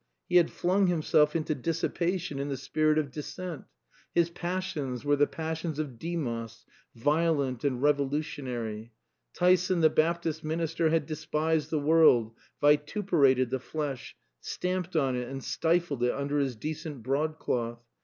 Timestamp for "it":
15.15-15.27, 16.01-16.13